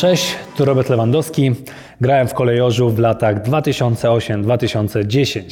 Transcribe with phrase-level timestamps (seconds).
[0.00, 1.52] Cześć, tu Robert Lewandowski.
[2.00, 5.42] Grałem w kolejorzu w latach 2008-2010.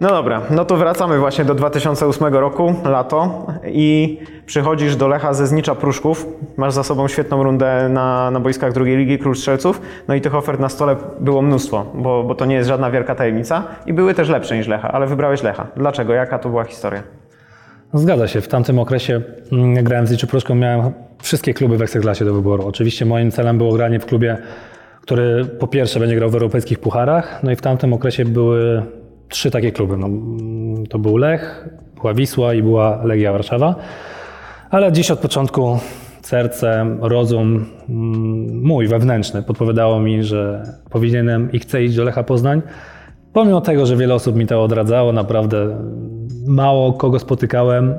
[0.00, 5.46] No dobra, no to wracamy właśnie do 2008 roku, lato i przychodzisz do Lecha ze
[5.46, 6.26] Znicza Pruszków.
[6.56, 9.80] Masz za sobą świetną rundę na, na boiskach drugiej ligi Król Strzelców.
[10.08, 13.14] No i tych ofert na stole było mnóstwo, bo, bo to nie jest żadna wielka
[13.14, 15.66] tajemnica i były też lepsze niż Lecha, ale wybrałeś Lecha.
[15.76, 16.12] Dlaczego?
[16.12, 17.02] Jaka to była historia?
[17.92, 18.40] Zgadza się.
[18.40, 19.20] W tamtym okresie,
[19.52, 20.92] mm, grałem w Zniczu Pruszką, miałem
[21.24, 22.66] wszystkie kluby w Ekstraklasie do wyboru.
[22.66, 24.36] Oczywiście moim celem było granie w klubie,
[25.00, 28.82] który po pierwsze będzie grał w europejskich pucharach, no i w tamtym okresie były
[29.28, 29.96] trzy takie kluby.
[29.96, 30.08] No,
[30.90, 31.68] to był Lech,
[32.00, 33.74] była Wisła i była Legia Warszawa.
[34.70, 35.78] Ale dziś od początku
[36.22, 42.62] serce, rozum mm, mój wewnętrzny podpowiadało mi, że powinienem i chcę iść do Lecha Poznań.
[43.32, 45.78] Pomimo tego, że wiele osób mi to odradzało, naprawdę
[46.46, 47.94] mało kogo spotykałem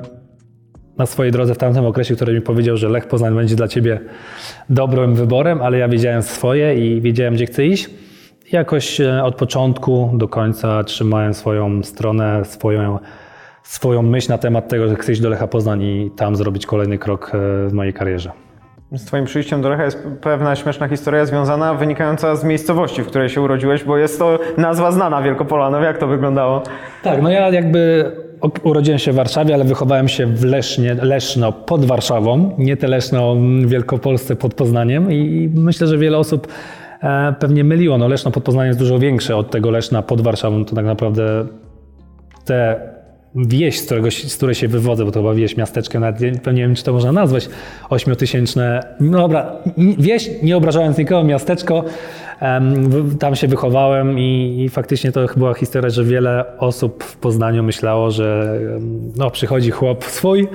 [0.98, 4.00] na swojej drodze w tamtym okresie, który mi powiedział, że Lech Poznań będzie dla ciebie
[4.70, 7.90] dobrym wyborem, ale ja wiedziałem swoje i wiedziałem, gdzie chcę iść.
[8.52, 12.98] I jakoś e, od początku do końca trzymałem swoją stronę, swoją,
[13.62, 16.98] swoją myśl na temat tego, że chcę iść do Lecha Poznań i tam zrobić kolejny
[16.98, 18.30] krok e, w mojej karierze.
[18.92, 23.28] Z Twoim przyjściem do Lecha jest pewna śmieszna historia związana, wynikająca z miejscowości, w której
[23.28, 25.82] się urodziłeś, bo jest to nazwa znana Wielkopolanow.
[25.82, 26.62] Jak to wyglądało?
[27.02, 28.12] Tak, no ja jakby
[28.62, 33.36] urodziłem się w Warszawie, ale wychowałem się w Lesznie, Leszno pod Warszawą, nie te Leszno
[33.36, 36.48] w Wielkopolsce pod Poznaniem i myślę, że wiele osób
[37.02, 37.98] e, pewnie myliło.
[37.98, 40.64] No Leszno pod Poznaniem jest dużo większe od tego Leszna pod Warszawą.
[40.64, 41.46] To tak naprawdę
[42.44, 42.80] te
[43.36, 46.74] wieś, z, którego, z której się wywodzę, bo to chyba wieś, miasteczko, nawet nie, wiem,
[46.74, 47.48] czy to można nazwać,
[47.90, 49.52] ośmiotysięczne, no dobra,
[49.98, 51.84] wieś, nie obrażając nikogo, miasteczko,
[53.18, 58.10] tam się wychowałem i, i, faktycznie to była historia, że wiele osób w Poznaniu myślało,
[58.10, 58.58] że
[59.16, 60.48] no, przychodzi chłop swój,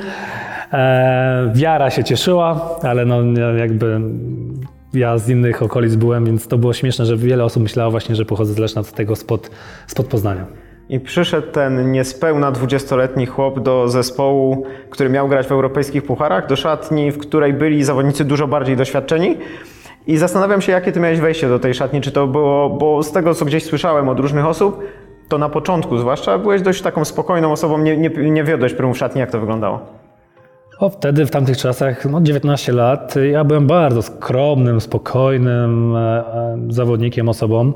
[0.73, 3.23] e, wiara się cieszyła, ale no
[3.57, 4.01] jakby
[4.93, 8.25] ja z innych okolic byłem, więc to było śmieszne, że wiele osób myślało właśnie, że
[8.25, 9.49] pochodzę z Leszna, z tego spod,
[9.87, 10.45] spod Poznania.
[10.89, 16.55] I przyszedł ten niespełna 20-letni chłop do zespołu, który miał grać w europejskich pucharach, do
[16.55, 19.37] szatni, w której byli zawodnicy dużo bardziej doświadczeni.
[20.07, 23.11] I zastanawiam się, jakie ty miałeś wejście do tej szatni, czy to było, bo z
[23.11, 24.83] tego, co gdzieś słyszałem od różnych osób,
[25.27, 28.97] to na początku zwłaszcza byłeś dość taką spokojną osobą, nie, nie, nie wiodłeś prym w
[28.97, 29.79] szatni, jak to wyglądało?
[30.79, 36.57] O, wtedy, w tamtych czasach, no 19 lat, ja byłem bardzo skromnym, spokojnym e, e,
[36.69, 37.73] zawodnikiem, osobą.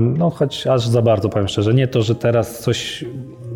[0.00, 1.74] No choć aż za bardzo, powiem szczerze.
[1.74, 3.04] Nie to, że teraz coś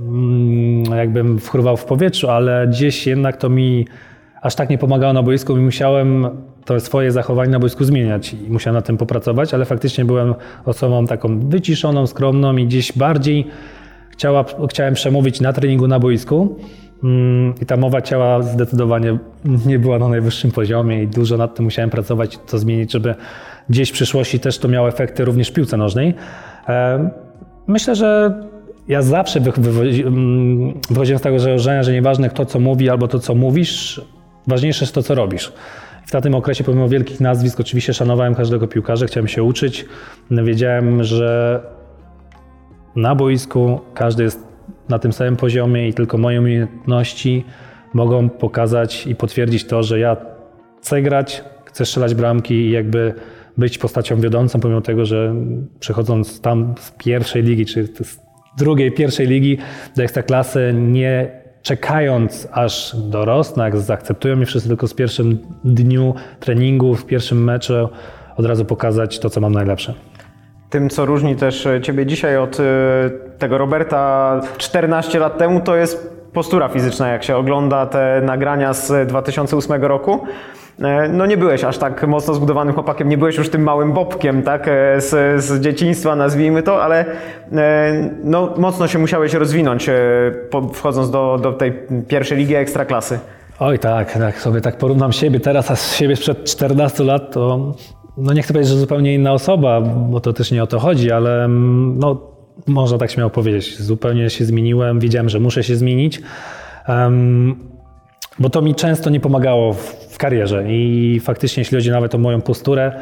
[0.08, 3.86] mm, jakbym wchruwał w powietrzu, ale gdzieś jednak to mi
[4.40, 6.28] aż tak nie pomagało na boisku i musiałem
[6.64, 10.34] to swoje zachowanie na boisku zmieniać i musiałem na tym popracować, ale faktycznie byłem
[10.64, 13.46] osobą taką wyciszoną, skromną i gdzieś bardziej
[14.10, 16.56] chciała, chciałem przemówić na treningu na boisku.
[17.04, 19.18] Mm, I ta mowa ciała zdecydowanie
[19.66, 23.14] nie była na najwyższym poziomie i dużo nad tym musiałem pracować, to zmienić, żeby
[23.68, 26.14] gdzieś w przyszłości też to miało efekty również w piłce nożnej.
[26.68, 27.10] E,
[27.66, 28.40] myślę, że
[28.88, 33.34] ja zawsze mm, wychodziłem z tego założenia, że nieważne kto co mówi albo to co
[33.34, 34.00] mówisz,
[34.46, 35.52] ważniejsze jest to co robisz.
[36.06, 39.86] W tym okresie, pomimo wielkich nazwisk, oczywiście szanowałem każdego piłkarza, chciałem się uczyć.
[40.30, 41.60] Wiedziałem, że
[42.96, 44.40] na boisku każdy jest
[44.88, 47.44] na tym samym poziomie i tylko moje umiejętności
[47.94, 50.16] mogą pokazać i potwierdzić to, że ja
[50.80, 53.14] chcę grać, chcę strzelać bramki i jakby
[53.58, 55.34] być postacią wiodącą, pomimo tego, że
[55.80, 58.20] przechodząc tam z pierwszej ligi, czy z
[58.58, 59.58] drugiej, pierwszej ligi
[59.96, 66.94] do ekstraklasy, nie czekając aż dorosnę, jak zaakceptują mnie wszyscy, tylko z pierwszym dniu treningu,
[66.94, 67.88] w pierwszym meczu
[68.36, 69.94] od razu pokazać to, co mam najlepsze.
[70.70, 72.64] Tym, co różni też Ciebie dzisiaj od e,
[73.38, 79.08] tego Roberta 14 lat temu, to jest postura fizyczna, jak się ogląda te nagrania z
[79.08, 80.26] 2008 roku.
[80.78, 84.42] E, no nie byłeś aż tak mocno zbudowanym chłopakiem, nie byłeś już tym małym bobkiem,
[84.42, 87.04] tak, e, z, z dzieciństwa nazwijmy to, ale
[87.52, 89.90] e, no, mocno się musiałeś rozwinąć
[90.72, 91.72] wchodząc do, do tej
[92.08, 93.18] pierwszej ligi ekstraklasy.
[93.58, 97.74] Oj tak, tak sobie tak porównam siebie teraz, a siebie sprzed 14 lat, to
[98.16, 101.12] no nie chcę powiedzieć, że zupełnie inna osoba, bo to też nie o to chodzi,
[101.12, 102.20] ale mm, no,
[102.66, 106.22] można tak śmiało powiedzieć, zupełnie się zmieniłem, wiedziałem, że muszę się zmienić.
[106.88, 107.56] Um,
[108.38, 112.40] bo to mi często nie pomagało w, karierze i faktycznie, jeśli chodzi nawet o moją
[112.40, 112.92] posturę,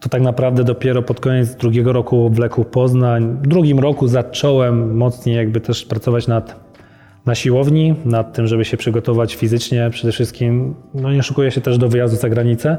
[0.00, 4.96] to tak naprawdę dopiero pod koniec drugiego roku w Leku Poznań, w drugim roku zacząłem
[4.96, 6.60] mocniej jakby też pracować nad,
[7.26, 10.74] na siłowni, nad tym, żeby się przygotować fizycznie przede wszystkim.
[10.94, 12.76] No nie szukuję się też do wyjazdu za granicę,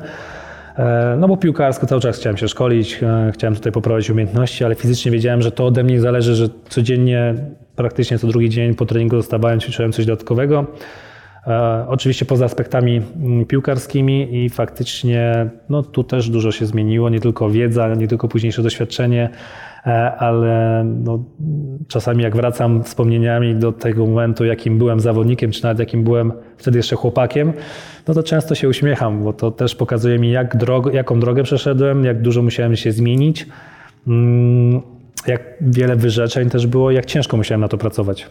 [0.78, 4.76] e, no bo piłkarsko cały czas chciałem się szkolić, e, chciałem tutaj poprawić umiejętności, ale
[4.76, 7.36] fizycznie wiedziałem, że to ode mnie zależy, że codziennie,
[7.76, 10.66] praktycznie co drugi dzień po treningu dostawałem, ćwiczyłem coś dodatkowego.
[11.48, 17.20] E, oczywiście poza aspektami mm, piłkarskimi i faktycznie no, tu też dużo się zmieniło, nie
[17.20, 19.30] tylko wiedza, nie tylko późniejsze doświadczenie,
[19.86, 21.24] e, ale no,
[21.88, 26.80] czasami jak wracam wspomnieniami do tego momentu, jakim byłem zawodnikiem, czy nawet jakim byłem wtedy
[26.80, 27.54] jeszcze chłopakiem,
[28.08, 32.06] no to często się uśmiecham, bo to też pokazuje mi, jak drog jaką drogę przeszedłem,
[32.06, 33.48] jak dużo musiałem się zmienić,
[34.08, 34.82] mm,
[35.28, 38.30] jak wiele wyrzeczeń też było, jak ciężko musiałem na to pracować.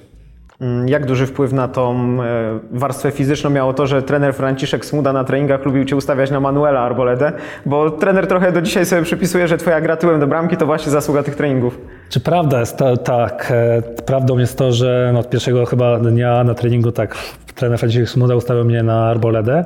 [0.62, 1.92] Mm, jak duży wpływ na tą
[2.22, 6.40] e, warstwę fizyczną miało to, że trener Franciszek Smuda na treningach lubił Cię ustawiać na
[6.40, 7.32] Manuela Arboledę?
[7.66, 10.92] Bo trener trochę do dzisiaj sobie przypisuje, że Twoja gra tyłem do bramki to właśnie
[10.92, 11.78] zasługa tych treningów.
[12.08, 16.44] Czy prawda jest to, tak, e, prawdą jest to, że no od pierwszego chyba dnia
[16.44, 17.16] na treningu tak
[17.54, 19.64] trener Franciszek Smuda ustawił mnie na Arboledę.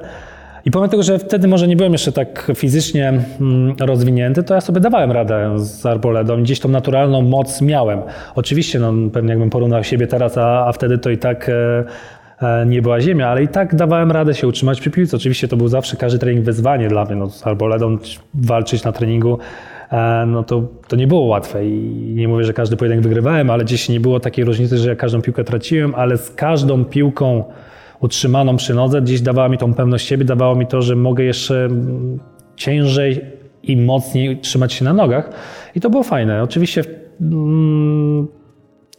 [0.67, 3.09] I pomimo tego, że wtedy może nie byłem jeszcze tak fizycznie
[3.41, 6.43] mm, rozwinięty, to ja sobie dawałem radę z arboledą.
[6.43, 8.01] Gdzieś tą naturalną moc miałem.
[8.35, 11.85] Oczywiście, no, pewnie jakbym porównał siebie teraz, a, a wtedy to i tak e,
[12.43, 15.17] e, nie była ziemia, ale i tak dawałem radę się utrzymać przy piłce.
[15.17, 17.17] Oczywiście to był zawsze każdy trening wyzwanie dla mnie.
[17.17, 17.99] No, z arboledą
[18.35, 19.39] walczyć na treningu
[19.93, 23.65] e, no to, to nie było łatwe i nie mówię, że każdy pojedynek wygrywałem, ale
[23.65, 27.45] gdzieś nie było takiej różnicy, że ja każdą piłkę traciłem, ale z każdą piłką
[28.01, 31.69] utrzymaną przy nodze, gdzieś dawała mi tą pewność siebie, dawało mi to, że mogę jeszcze
[32.57, 33.21] ciężej
[33.63, 35.31] i mocniej trzymać się na nogach.
[35.75, 36.43] I to było fajne.
[36.43, 36.85] Oczywiście
[37.21, 38.29] mm,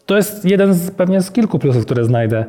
[0.05, 2.45] to jest jeden z pewnie z kilku plusów, które znajdę,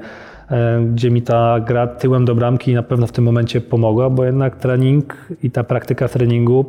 [0.50, 4.24] e, gdzie mi ta gra tyłem do bramki na pewno w tym momencie pomogła, bo
[4.24, 6.64] jednak trening i ta praktyka treningu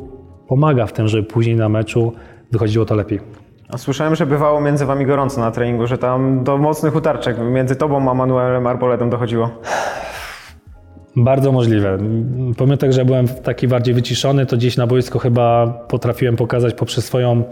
[0.48, 2.12] pomaga w tym, żeby później na meczu
[2.52, 3.39] wychodziło to lepiej.
[3.72, 7.76] A słyszałem, że bywało między wami gorąco na treningu, że tam do mocnych utarczek między
[7.76, 9.50] tobą a Manuelem Arboletem dochodziło.
[11.16, 11.98] Bardzo możliwe.
[12.56, 17.04] Pomimo tego, że byłem taki bardziej wyciszony, to gdzieś na boisku chyba potrafiłem pokazać poprzez
[17.04, 17.42] swoją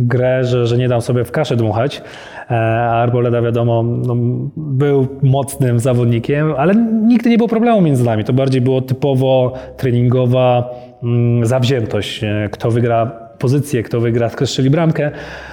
[0.00, 2.02] grę, że, że nie dam sobie w kaszę dmuchać.
[2.50, 2.54] E,
[2.90, 4.14] Arboleda wiadomo, no,
[4.56, 6.74] był mocnym zawodnikiem, ale
[7.06, 8.24] nigdy nie było problemu między nami.
[8.24, 10.70] To bardziej było typowo treningowa
[11.02, 12.24] mm, zawziętość.
[12.24, 15.10] E, kto wygra pozycję, kto wygra, kto bramkę.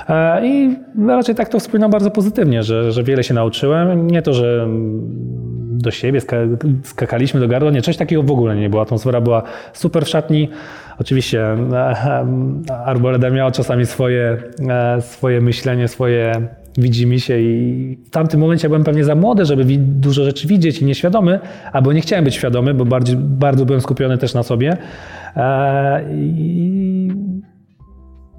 [0.09, 0.75] E, I
[1.07, 4.07] raczej tak to wspominam bardzo pozytywnie, że, że wiele się nauczyłem.
[4.07, 4.68] Nie to, że
[5.80, 6.21] do siebie
[6.83, 8.81] skakaliśmy do gardła, nie, coś takiego w ogóle nie było.
[8.81, 9.44] Atmosfera była
[9.74, 10.50] super w szatni.
[11.00, 11.57] Oczywiście e,
[12.69, 14.38] e, Arboleda miała czasami swoje,
[15.00, 16.47] swoje myślenie, swoje
[16.77, 20.86] widzimy się i w tamtym momencie byłem pewnie za młody, żeby dużo rzeczy widzieć i
[20.86, 21.39] nieświadomy,
[21.71, 24.77] albo nie chciałem być świadomy, bo bardziej, bardzo byłem skupiony też na sobie.
[26.12, 27.12] I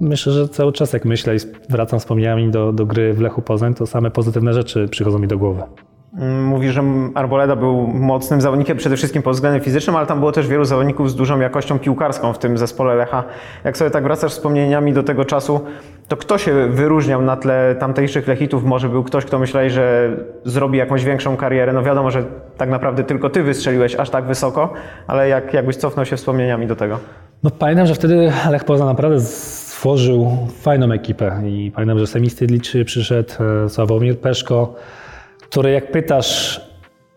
[0.01, 1.39] Myślę, że cały czas jak myślę i
[1.69, 5.37] wracam wspomnieniami do, do gry w Lechu Poznań, to same pozytywne rzeczy przychodzą mi do
[5.37, 5.61] głowy.
[6.17, 6.83] Mm, mówi, że
[7.15, 11.11] Arboleda był mocnym zawodnikiem przede wszystkim pod względem fizycznym, ale tam było też wielu zawodników
[11.11, 13.23] z dużą jakością piłkarską w tym zespole Lecha.
[13.63, 15.61] Jak sobie tak wracasz wspomnieniami do tego czasu,
[16.07, 18.63] to kto się wyróżniał na tle tamtejszych Lechitów?
[18.63, 20.09] Może był ktoś, kto myśleli, że
[20.45, 21.73] zrobi jakąś większą karierę?
[21.73, 22.23] No wiadomo, że
[22.57, 24.73] tak naprawdę tylko ty wystrzeliłeś aż tak wysoko,
[25.07, 26.99] ale jak, jakbyś cofnął się wspomnieniami do tego?
[27.43, 29.19] No pamiętam, że wtedy Lech Poznań naprawdę
[29.81, 33.33] stworzył fajną ekipę i pamiętam, że Semistydlicz przyszedł,
[33.65, 34.75] e, Sławomir Peszko,
[35.41, 36.61] który jak pytasz,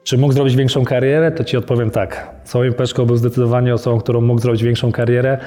[0.04, 2.30] czy mógł zrobić większą karierę, to ci odpowiem tak.
[2.44, 5.38] Sławomir Peszko był zdecydowanie osobą, którą mógł zrobić większą karierę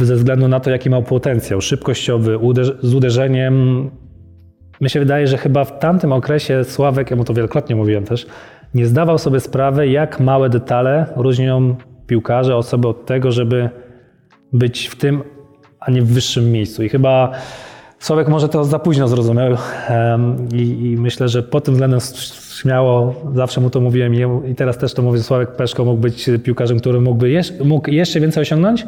[0.00, 2.38] ze względu na to, jaki miał potencjał szybkościowy,
[2.82, 3.90] z uderzeniem.
[4.80, 8.26] Mi się wydaje, że chyba w tamtym okresie Sławek, ja mu to wielokrotnie mówiłem też,
[8.74, 11.76] nie zdawał sobie sprawy, jak małe detale różnią
[12.06, 13.70] piłkarze, osoby od tego, żeby
[14.52, 15.22] być w tym
[15.86, 16.82] a nie w wyższym miejscu.
[16.82, 17.32] I chyba
[17.98, 19.56] Sławek może to za późno zrozumiał
[20.54, 22.00] i, i myślę, że pod tym względem
[22.60, 24.14] śmiało, zawsze mu to mówiłem
[24.50, 28.20] i teraz też to mówię, Sławek Peszko mógł być piłkarzem, który mógłby jeszcze, mógł jeszcze
[28.20, 28.86] więcej osiągnąć.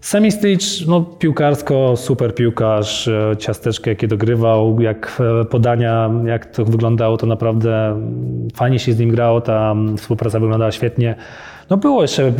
[0.00, 6.64] Semi Stitch, no piłkarsko, super piłkarz, e, ciasteczkę jakie dogrywał, jak e, podania, jak to
[6.64, 8.02] wyglądało, to naprawdę
[8.54, 11.14] fajnie się z nim grało, ta współpraca wyglądała świetnie.
[11.70, 12.32] No było jeszcze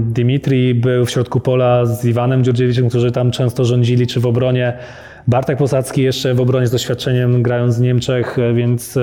[0.00, 4.78] Dimitri, był w środku pola z Iwanem Dziurdziewiczem, którzy tam często rządzili, czy w obronie.
[5.26, 8.98] Bartek Posadzki jeszcze w obronie z doświadczeniem, grając w Niemczech, więc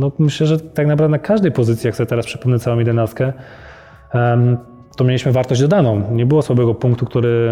[0.00, 3.32] no, myślę, że tak naprawdę na każdej pozycji, jak sobie teraz przypomnę całą jedenastkę,
[4.96, 6.02] to mieliśmy wartość dodaną.
[6.12, 7.50] Nie było słabego punktu, który,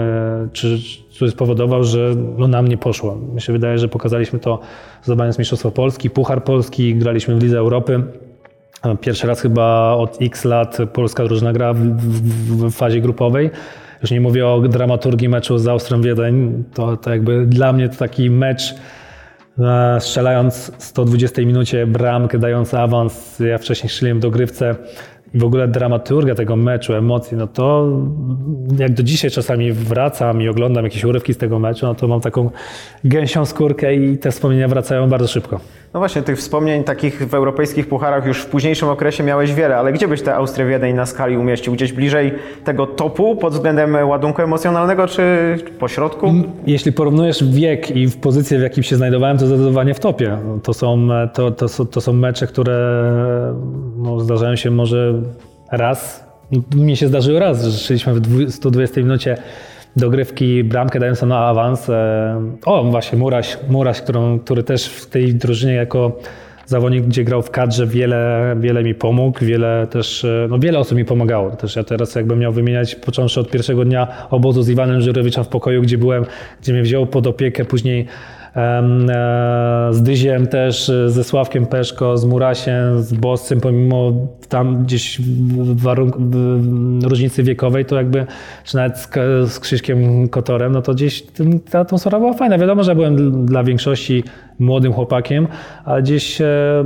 [0.52, 0.78] czy,
[1.14, 3.16] który spowodował, że no, nam nie poszło.
[3.34, 4.60] Mi się wydaje, że pokazaliśmy to
[5.02, 8.02] zdobając Mistrzostwo Polski, Puchar Polski, graliśmy w Lidze Europy.
[9.00, 13.50] Pierwszy raz chyba od x lat polska drużyna gra w, w, w fazie grupowej.
[14.02, 16.64] Już nie mówię o dramaturgii meczu z Austrią Wiedeń.
[16.74, 18.74] To, to jakby dla mnie to taki mecz
[19.58, 23.38] e, strzelając w 120 minucie bramkę, dając awans.
[23.38, 24.76] Ja wcześniej strzeliłem dogrywce
[25.34, 27.88] w ogóle dramaturgia tego meczu, emocji, no to
[28.78, 32.20] jak do dzisiaj czasami wracam i oglądam jakieś urywki z tego meczu, no to mam
[32.20, 32.50] taką
[33.04, 35.60] gęsią skórkę i te wspomnienia wracają bardzo szybko.
[35.94, 39.92] No właśnie, tych wspomnień takich w europejskich pucharach już w późniejszym okresie miałeś wiele, ale
[39.92, 41.72] gdzie byś tę Austrię Wiedeń na skali umieścił?
[41.72, 42.32] Gdzieś bliżej
[42.64, 45.22] tego topu pod względem ładunku emocjonalnego, czy
[45.78, 46.32] po środku?
[46.66, 50.38] Jeśli porównujesz wiek i w pozycję, w jakim się znajdowałem, to zdecydowanie w topie.
[50.62, 53.02] To są, to, to, są- to są mecze, które
[53.96, 55.17] no, zdarzają się może
[55.72, 56.24] raz.
[56.76, 59.36] Mnie się zdarzyło raz, że strzeliśmy w dwu- 120 minucie
[59.96, 61.90] dogrywki bramkę dającą na awans.
[61.90, 66.18] E, O, właśnie Muraś, Muraś którą, który też w tej drużynie jako
[66.66, 70.98] zawodnik, gdzie grał w kadrze, wiele, wiele mi pomógł, wiele też, e, no wiele osób
[70.98, 71.50] mi pomagało.
[71.50, 75.48] Też ja teraz jakbym miał wymieniać, począwszy od pierwszego dnia obozu z Iwanem Żyrowiczem w
[75.48, 76.24] pokoju, gdzie byłem,
[76.62, 78.06] gdzie mnie wziął pod opiekę, później
[79.90, 84.12] z Dyziem też, e, ze Sławkiem Peszko, z Murasiem, z Boscem, pomimo
[84.48, 85.20] tam gdzieś
[85.74, 86.16] warunk-
[87.08, 88.26] różnicy wiekowej, to jakby,
[88.64, 89.08] czy nawet z,
[89.52, 91.22] z Krzyśkiem Kotorem, no to gdzieś
[91.70, 92.58] ta atmosfera była fajna.
[92.58, 94.24] Wiadomo, że byłem dl- dla większości
[94.58, 95.48] młodym chłopakiem,
[95.84, 96.84] ale gdzieś e,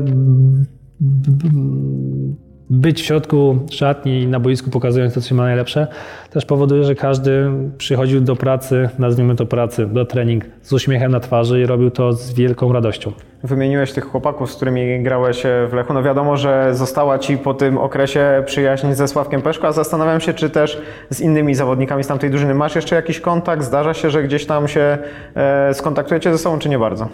[2.70, 5.86] być w środku szatni i na boisku pokazując to, co się ma najlepsze,
[6.30, 11.20] też powoduje, że każdy przychodził do pracy, nazwijmy to pracy, do trening z uśmiechem na
[11.20, 13.12] twarzy i robił to z wielką radością.
[13.44, 15.92] Wymieniłeś tych chłopaków, z którymi grałeś e, w Lechu.
[15.92, 20.34] No wiadomo, że została Ci po tym okresie przyjaźń ze Sławkiem Peszko, a zastanawiam się,
[20.34, 23.64] czy też z innymi zawodnikami z tamtej drużyny masz jeszcze jakiś kontakt?
[23.64, 24.98] Zdarza się, że gdzieś tam się
[25.34, 27.08] e, skontaktujecie ze sobą, czy nie bardzo?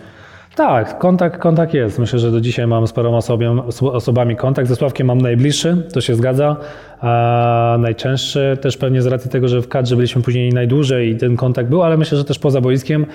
[0.59, 1.99] Tak, kontakt, kontakt jest.
[1.99, 4.69] Myślę, że do dzisiaj mam z paroma osobiem, oso- osobami kontakt.
[4.69, 6.57] Ze Sławkiem mam najbliższy, to się zgadza.
[7.01, 11.37] A najczęstszy też pewnie z racji tego, że w kadrze byliśmy później najdłużej i ten
[11.37, 13.07] kontakt był, ale myślę, że też poza boiskiem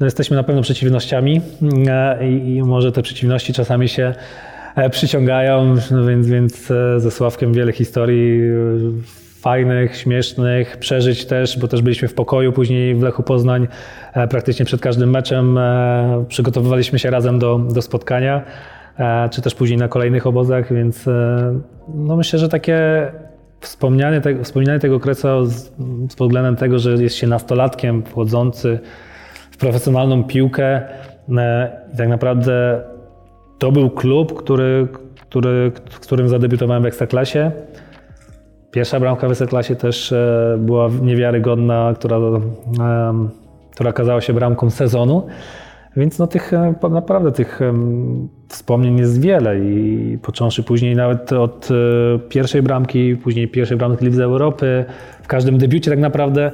[0.00, 1.40] no jesteśmy na pewno przeciwnościami
[1.88, 4.14] e, i, i może te przeciwności czasami się
[4.76, 8.40] e, przyciągają, no więc, więc e, ze Sławkiem wiele historii
[9.46, 13.68] fajnych, śmiesznych, przeżyć też, bo też byliśmy w pokoju później w Lechu Poznań.
[14.12, 18.42] E, Praktycznie przed każdym meczem e, przygotowywaliśmy się razem do, do spotkania,
[18.98, 21.04] e, czy też później na kolejnych obozach, więc
[21.94, 22.78] no myślę, że takie
[23.60, 25.52] wspomnianie, te, wspominanie tego okresu z,
[26.10, 28.78] z względem tego, że jest się nastolatkiem wchodzący
[29.50, 30.82] w profesjonalną piłkę
[31.92, 32.80] i tak naprawdę
[33.58, 34.88] to był klub, który,
[35.20, 37.52] który, w którym zadebiutowałem w Ekstraklasie.
[38.76, 43.30] Pierwsza bramka w Ekstraklasie też e, była niewiarygodna, która, em,
[43.74, 45.26] która okazała się bramką sezonu.
[45.96, 47.60] Więc no tych, e, naprawdę tych
[48.48, 54.24] wspomnień jest wiele i począwszy później nawet od e, pierwszej bramki, później pierwszej bramki Lidze
[54.24, 54.84] Europy,
[55.22, 56.52] w każdym debiucie tak naprawdę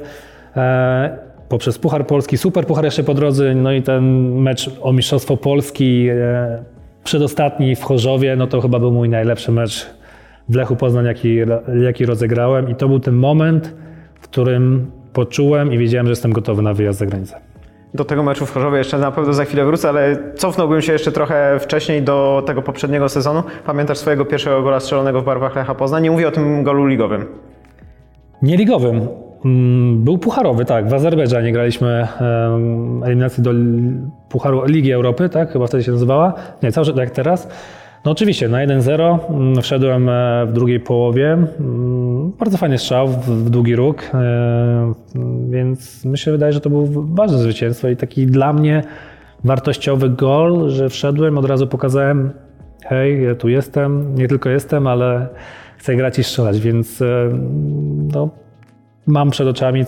[0.55, 1.17] e,
[1.49, 6.07] poprzez Puchar Polski, Super Puchar jeszcze po drodze, no i ten mecz o Mistrzostwo Polski
[6.09, 6.63] e,
[7.03, 10.02] przedostatni w Chorzowie, no to chyba był mój najlepszy mecz
[10.49, 11.37] w Lechu Poznań, jaki,
[11.83, 13.75] jaki rozegrałem i to był ten moment,
[14.15, 17.35] w którym poczułem i wiedziałem, że jestem gotowy na wyjazd za granicę.
[17.93, 21.11] Do tego meczu w Chorzowie jeszcze na pewno za chwilę wrócę, ale cofnąłbym się jeszcze
[21.11, 23.43] trochę wcześniej do tego poprzedniego sezonu.
[23.65, 26.03] Pamiętasz swojego pierwszego gola strzelonego w barwach Lecha Poznań?
[26.03, 27.25] Nie mówię o tym golu ligowym.
[28.41, 29.07] Nie ligowym.
[29.45, 30.89] Mm, Był pucharowy, tak.
[30.89, 32.07] W Azerbejdżanie graliśmy
[33.05, 33.51] eliminację do
[34.29, 35.51] Pucharu Ligi Europy, tak?
[35.51, 36.33] Chyba wtedy się nazywała.
[36.63, 37.47] Nie, cały jak teraz.
[38.05, 41.33] No oczywiście, na 1-0 mm, wszedłem e, w drugiej połowie.
[41.33, 44.17] Mm, Bardzo fajny strzał w, długi róg, e,
[45.15, 48.83] mm, więc mi się wydaje, że to był ważne zwycięstwo i taki dla mnie
[49.43, 52.31] wartościowy gol, że wszedłem, od razu pokazałem
[52.83, 55.27] hej, ja tu jestem, nie tylko jestem, ale
[55.77, 57.29] chcę grać i strzelać, więc e,
[58.13, 58.29] no,
[59.07, 59.85] mam przed oczami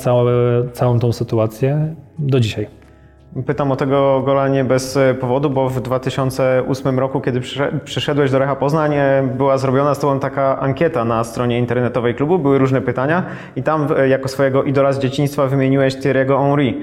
[0.73, 2.67] całą tą sytuację do dzisiaj.
[3.43, 8.31] Pytam o tego gola nie bez e, powodu, bo w 2008 roku, kiedy przysze- przyszedłeś
[8.31, 12.57] do Lecha Poznań, e, była zrobiona z Tobą taka ankieta na stronie internetowej klubu, były
[12.57, 13.23] różne pytania
[13.55, 16.73] i tam e, jako swojego idola z dzieciństwa wymieniłeś Thierry'ego Henry.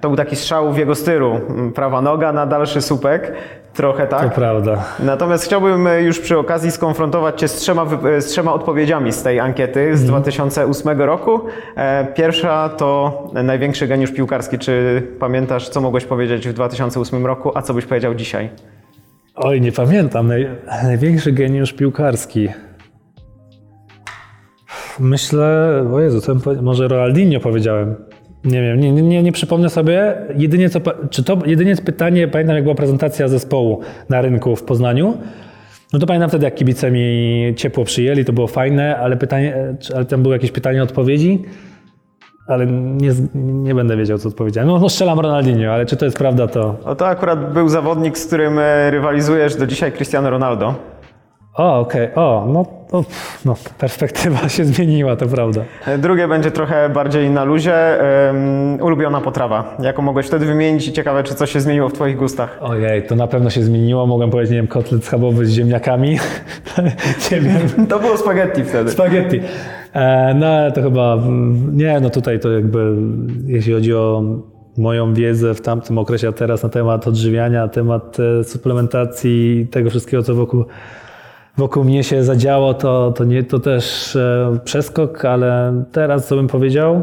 [0.00, 3.32] To był taki strzał w jego stylu, m, prawa noga na dalszy słupek,
[3.74, 4.34] trochę To tak.
[4.34, 4.84] prawda.
[4.98, 7.86] Natomiast chciałbym już przy okazji skonfrontować Cię z trzema,
[8.18, 11.40] z trzema odpowiedziami z tej ankiety z 2008 roku.
[11.76, 14.58] E, Pierwsza to największy geniusz piłkarski.
[14.58, 18.50] Czy pamiętasz, co mogłeś powiedzieć w 2008 roku, a co byś powiedział dzisiaj?
[19.34, 20.28] Oj, nie pamiętam.
[20.28, 20.48] Naj,
[20.82, 22.48] największy geniusz piłkarski.
[25.00, 26.64] Myślę, o Jezu, powiedział?
[26.64, 27.94] może Ronaldinho powiedziałem.
[28.44, 30.14] Nie wiem, nie, nie- nie, przypomnę sobie.
[30.36, 35.18] Jedynie co, czy to, jedynie pytanie, pamiętam jak była prezentacja zespołu na rynku w Poznaniu.
[35.92, 40.04] No to pamiętam wtedy, jak kibice mi ciepło przyjęli, to było fajne, ale, pytanie, ale
[40.04, 41.42] tam były jakieś pytanie, odpowiedzi,
[42.46, 44.68] ale nie, nie będę wiedział, co odpowiedziałem.
[44.70, 48.18] No, no strzelam Ronaldinho, ale czy to jest prawda, to O to akurat był zawodnik,
[48.18, 50.74] z którym e, rywalizujesz do dzisiaj, Cristiano Ronaldo.
[51.54, 53.04] O, okej, o, no, no,
[53.44, 55.60] no, perspektywa się zmieniła, to prawda.
[55.86, 57.74] E, Drugie będzie trochę bardziej na luzie.
[58.30, 59.76] Ym, ulubiona potrawa.
[59.82, 62.58] Jaką mogłeś wtedy wymienić i ciekawe, czy coś się zmieniło w Twoich gustach?
[62.60, 64.06] Ojej, to na pewno się zmieniło.
[64.06, 66.10] Mogłem powiedzieć, nie wiem, kotlet schabowy z ziemniakami.
[67.32, 68.90] nie wiem, To było spaghetti wtedy.
[68.90, 69.40] spaghetti.
[69.92, 71.18] E, no ale to chyba,
[71.72, 72.96] nie, no tutaj to jakby,
[73.46, 74.22] jeśli chodzi o
[74.76, 79.90] moją wiedzę w tamtym okresie, a teraz na temat odżywiania, na temat e, suplementacji, tego
[79.90, 80.64] wszystkiego, co wokół,
[81.56, 86.46] wokół mnie się zadziało, to, to, nie, to też e, przeskok, ale teraz co bym
[86.46, 87.02] powiedział?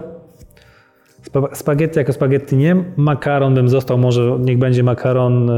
[1.21, 5.51] Spa- Spaghetti jako spaghetti nie, makaron bym został, może niech będzie makaron,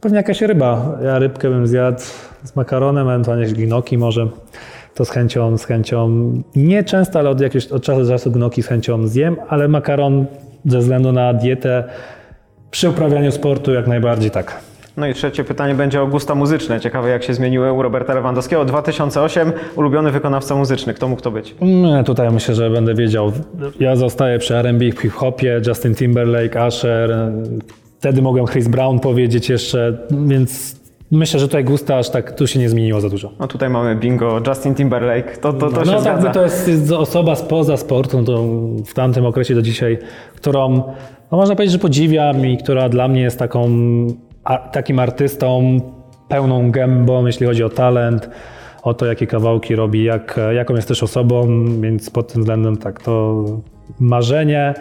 [0.00, 0.98] pewnie jakaś ryba.
[1.04, 2.00] Ja rybkę bym zjadł
[2.44, 4.28] z makaronem, ewentualnie gnocchi może.
[4.96, 8.62] To z chęcią, z chęcią, nie często, ale od, jakiegoś, od czasu do czasu gnocchi
[8.62, 10.26] z chęcią zjem, ale makaron
[10.64, 11.84] ze względu na dietę
[12.70, 14.60] przy uprawianiu sportu jak najbardziej tak.
[14.96, 16.80] No i trzecie pytanie będzie o gusta muzyczne.
[16.80, 18.64] Ciekawe, jak się zmieniły u Roberta Lewandowskiego.
[18.64, 20.94] 2008, ulubiony wykonawca muzyczny.
[20.94, 21.54] Kto mógł to być?
[21.60, 23.32] Nie, tutaj myślę, że będę wiedział.
[23.80, 27.32] Ja zostaję przy R&B, hip-hopie, Justin Timberlake, Usher.
[27.98, 30.76] Wtedy mogłem Chris Brown powiedzieć jeszcze, więc
[31.10, 33.32] myślę, że tutaj gusta aż tak tu się nie zmieniło za dużo.
[33.38, 35.36] No tutaj mamy bingo, Justin Timberlake.
[35.36, 36.22] To, to, to się no zgadza.
[36.22, 38.42] tak, to jest, jest osoba spoza sportu, no
[38.84, 39.98] w tamtym okresie do dzisiaj,
[40.34, 40.70] którą
[41.32, 43.68] no można powiedzieć, że podziwiam i która dla mnie jest taką,
[44.44, 45.80] a, takim artystą
[46.28, 48.30] pełną gębą, jeśli chodzi o talent,
[48.82, 53.02] o to, jakie kawałki robi, jak, jaką jest też osobą, więc pod tym względem tak,
[53.02, 53.44] to
[54.00, 54.74] marzenie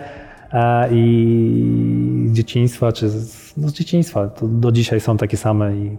[0.92, 5.98] i z dzieciństwa, czy z, no z dzieciństwa, to do dzisiaj są takie same i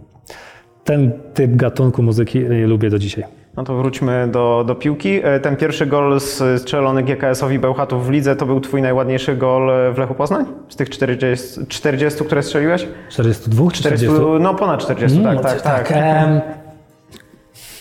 [0.83, 3.23] ten typ gatunku muzyki e, lubię do dzisiaj.
[3.57, 5.19] No to wróćmy do, do piłki.
[5.23, 6.19] E, Ten pierwszy gol
[6.57, 10.45] strzelony GKS-owi Bełchatów w lidze to był twój najładniejszy gol e, w Lechu Poznań?
[10.69, 12.87] Z tych 40, 40 które strzeliłeś?
[13.09, 14.43] 42 czy 40, 40?
[14.43, 15.91] no ponad 40, tak, No, tak, tak.
[15.91, 16.41] em,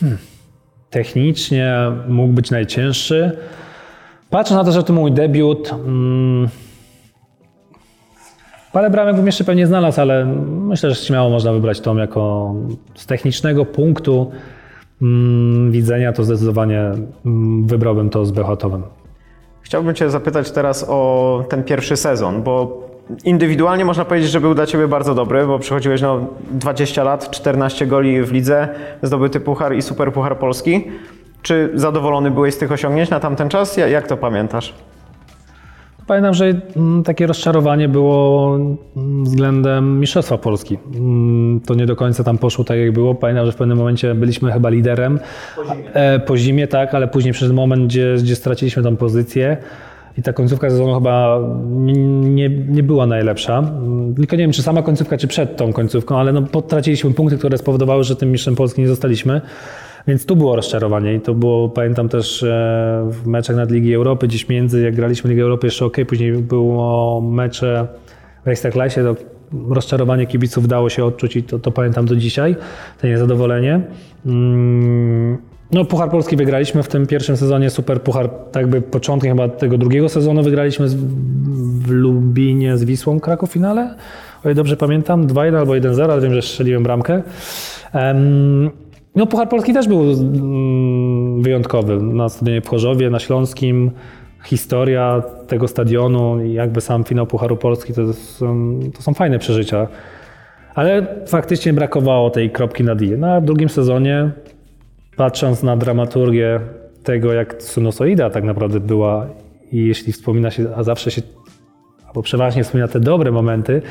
[0.00, 0.18] hmm.
[0.90, 1.74] Technicznie
[2.08, 3.36] mógł być najcięższy.
[4.30, 6.48] Patrząc na to, że to mój debiut, mm,
[8.76, 12.54] parę bramek bym jeszcze pewnie znalazł, ale myślę, że śmiało można wybrać tą jako
[12.94, 14.30] z technicznego punktu
[15.02, 16.80] mm, widzenia, to zdecydowanie
[17.26, 18.82] mm, wybrałbym to z Bełchatowem.
[19.62, 22.80] Chciałbym Cię zapytać teraz o ten pierwszy sezon, bo
[23.24, 27.86] indywidualnie można powiedzieć, że był dla Ciebie bardzo dobry, bo przychodziłeś no 20 lat, 14
[27.86, 28.68] goli w lidze,
[29.02, 30.84] zdobyty puchar i super puchar polski.
[31.42, 33.76] Czy zadowolony byłeś z tych osiągnięć na tamten czas?
[33.76, 34.74] Ja- Jak to pamiętasz?
[36.06, 38.56] Pamiętam, że mm, takie rozczarowanie było
[38.96, 40.78] mm, względem Mistrzostwa Polski.
[40.94, 43.14] Mm, To nie do końca tam poszło tak, jak było.
[43.14, 45.18] Pamiętam, że w pewnym momencie byliśmy chyba liderem.
[45.56, 45.90] Po zimie.
[46.26, 49.56] Po zimie, tak, ale później przyszedł moment, gdzie, gdzie straciliśmy tą pozycję.
[50.18, 51.40] I ta końcówka sezonu chyba
[52.20, 53.58] nie, nie była najlepsza.
[53.58, 57.38] Mm, Tylko nie wiem, czy sama końcówka, czy przed tą końcówką, ale no, potraciliśmy punkty,
[57.38, 59.40] które spowodowały, że tym mistrzem Polski nie zostaliśmy.
[60.06, 64.28] Więc tu było rozczarowanie i to było, pamiętam też e, w meczach nad Ligi Europy,
[64.28, 67.88] gdzieś między, jak graliśmy Ligę Europy jeszcze ok, później było mecze
[68.44, 69.16] w Ekstraklasie, to
[69.68, 72.56] rozczarowanie kibiców dało się odczuć i to, to pamiętam do dzisiaj,
[73.00, 73.80] to niezadowolenie.
[75.72, 79.78] No, Puchar Polski wygraliśmy w tym pierwszym sezonie, super Puchar, tak jakby początkiem chyba tego
[79.78, 83.94] drugiego sezonu wygraliśmy w Lubinie z Wisłą Kraków finale,
[84.44, 87.22] o ile dobrze pamiętam, 2-1 albo 1-0, ale wiem, że strzeliłem bramkę.
[89.16, 92.02] No, Puchar Polski też był mm, wyjątkowy.
[92.02, 93.90] Na stadionie w Chorzowie, na Śląskim.
[94.44, 99.86] Historia tego stadionu i jakby sam finał Pucharu Polski to są, to są fajne przeżycia.
[100.74, 103.10] Ale faktycznie brakowało tej kropki nad i.
[103.10, 104.30] No, a w drugim sezonie,
[105.16, 106.60] patrząc na dramaturgię
[107.02, 109.26] tego, jak sinusoida tak naprawdę była
[109.72, 111.22] i jeśli wspomina się, a zawsze się,
[112.06, 113.82] albo przeważnie wspomina te dobre momenty,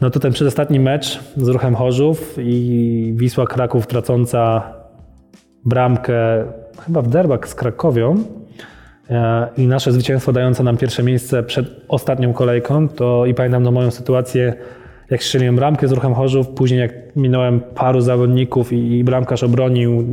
[0.00, 4.62] no to ten przedostatni mecz z ruchem Chorzów i Wisła Kraków tracąca
[5.64, 6.14] bramkę
[6.86, 8.24] chyba w derbach z Krakowią
[9.10, 13.70] e, i nasze zwycięstwo dające nam pierwsze miejsce przed ostatnią kolejką, to i pamiętam no,
[13.70, 14.54] moją sytuację,
[15.10, 20.04] jak strzeliłem bramkę z ruchem Chorzów, później jak minąłem paru zawodników i, i bramkarz obronił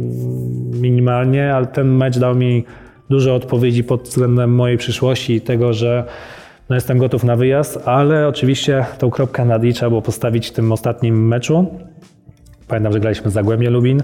[0.81, 2.65] minimalnie, ale ten mecz dał mi
[3.09, 6.03] dużo odpowiedzi pod względem mojej przyszłości i tego, że
[6.69, 10.51] no jestem gotów na wyjazd, ale oczywiście tą kropkę nad i trzeba było postawić w
[10.51, 11.65] tym ostatnim meczu.
[12.67, 14.03] Pamiętam, że graliśmy z Zagłębie Lubin.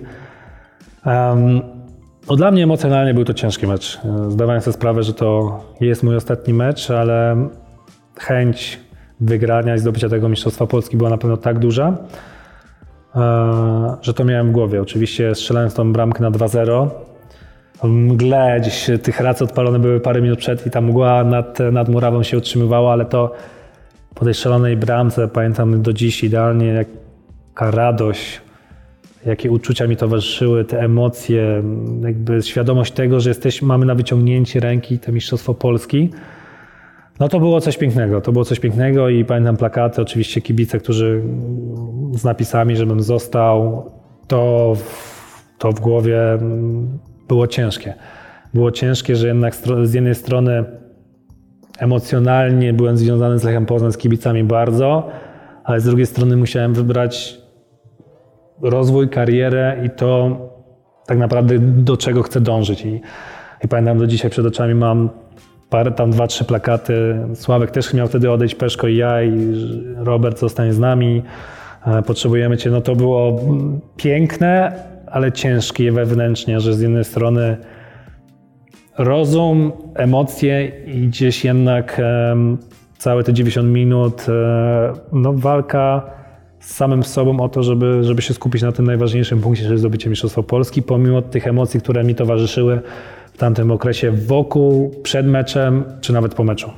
[1.06, 1.62] Um,
[2.30, 4.00] no dla mnie emocjonalnie był to ciężki mecz.
[4.30, 7.48] Zdawałem sobie sprawę, że to jest mój ostatni mecz, ale
[8.20, 8.80] chęć
[9.20, 11.98] wygrania i zdobycia tego Mistrzostwa Polski była na pewno tak duża,
[13.16, 14.82] e, że to miałem w głowie.
[14.82, 16.90] Oczywiście strzelając tą bramkę na 2-0,
[17.84, 21.90] w mgle gdzieś tych rac odpalone były parę minut przed i ta mgła nad, nad
[21.90, 23.34] murawą się utrzymywała, ale to
[24.16, 28.42] po tej szalonej bramce pamiętam do dziś idealnie jaka radość
[29.26, 31.64] jakie uczucia mi towarzyszyły, te emocje,
[32.04, 36.10] jakby świadomość tego, że jesteś, mamy na wyciągnięcie ręki te Mistrzostwo Polski.
[37.20, 41.24] No to było coś pięknego, to było coś pięknego i pamiętam plakaty, oczywiście kibice, którzy
[42.14, 43.84] z napisami, żebym został,
[44.28, 44.74] to,
[45.58, 46.18] to w głowie
[47.28, 47.94] było ciężkie.
[48.54, 50.66] Było ciężkie, że jednak z jednej strony
[51.80, 55.10] emocjonalnie byłem związany z Lechem Poznań, z kibicami bardzo,
[55.64, 57.38] ale z drugiej strony musiałem wybrać
[58.62, 60.38] rozwój, karierę i to
[61.06, 62.86] tak naprawdę do czego chcę dążyć.
[62.86, 63.02] I,
[63.64, 65.10] i pamiętam do dzisiaj przed oczami mam
[65.70, 67.16] parę, tam dwa, trzy plakaty.
[67.34, 69.54] Sławek też miał wtedy odejść, Peszko i ja i
[69.98, 71.24] Robert zostanie z nami.
[71.86, 72.70] E, potrzebujemy Cię.
[72.70, 73.42] No to było
[73.98, 77.58] piękne, ale ciężkie wewnętrznie, że z jednej strony
[78.98, 82.02] rozum, emocje i gdzieś jednak
[83.00, 86.02] całe te 90 minut, e, no walka
[86.60, 90.10] z samym sobą o to, żeby, żeby się skupić na tym najważniejszym punkcie, czyli zdobycie
[90.10, 92.82] Mistrzostwa Polski, pomimo tych emocji, które mi towarzyszyły
[93.40, 96.72] tamtym okresie wokół, przed meczem, czy nawet po meczu.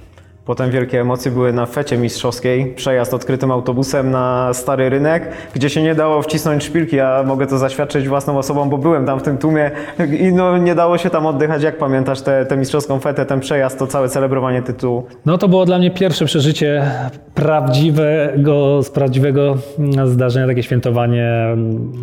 [0.46, 5.84] Potem wielkie emocje były na fecie mistrzowskiej, przejazd odkrytym autobusem na stary rynek, gdzie się
[5.84, 6.96] nie dało wcisnąć szpilki.
[6.96, 9.72] Ja mogę to zaświadczyć własną osobą, bo byłem tam w tym tłumie
[10.20, 11.64] i no, nie dało się tam oddychać.
[11.64, 15.04] Jak pamiętasz tę mistrzowską fetę, ten przejazd, to całe celebrowanie tytułu?
[15.26, 16.92] No to było dla mnie pierwsze przeżycie
[17.34, 19.58] prawdziwego, z prawdziwego
[20.06, 21.56] zdarzenia, takie świętowanie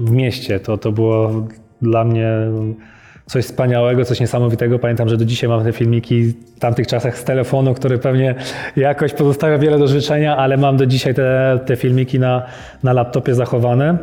[0.05, 0.61] w mieście.
[0.61, 1.31] To, to było
[1.83, 2.29] dla mnie
[3.29, 4.79] coś wspaniałego, coś niesamowitego.
[4.79, 8.35] Pamiętam, że do dzisiaj mam te filmiki w tamtych czasach z telefonu, który pewnie
[8.77, 12.43] jakoś pozostawia wiele do życzenia, ale mam do dzisiaj te, te filmiki na,
[12.83, 13.99] na laptopie zachowane.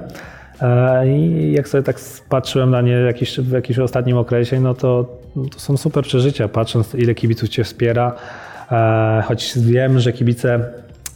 [0.62, 1.96] E, I jak sobie tak
[2.30, 5.06] patrzyłem na nie jakiś, w jakimś ostatnim okresie, no to,
[5.54, 8.16] to są super przeżycia, patrząc ile kibiców Cię wspiera.
[8.72, 10.60] E, choć wiem, że kibice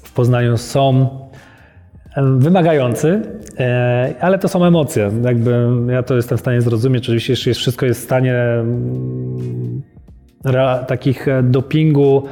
[0.04, 1.10] w Poznaniu są
[2.17, 3.22] wymagający,
[3.60, 5.12] e, ale to są emocje.
[5.24, 7.04] Jakby ja to jestem w stanie zrozumieć.
[7.04, 9.82] Oczywiście, jeśli wszystko jest w stanie mm,
[10.88, 12.24] takich e, dopingu,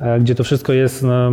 [0.00, 1.32] e, gdzie to wszystko jest no,